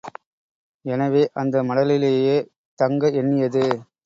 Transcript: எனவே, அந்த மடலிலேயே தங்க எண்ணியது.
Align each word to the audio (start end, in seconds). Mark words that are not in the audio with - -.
எனவே, 0.85 1.21
அந்த 1.33 1.63
மடலிலேயே 1.63 2.35
தங்க 2.79 3.11
எண்ணியது. 3.15 3.65